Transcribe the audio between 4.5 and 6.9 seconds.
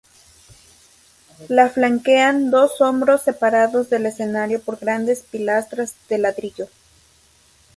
por grandes pilastras de ladrillo.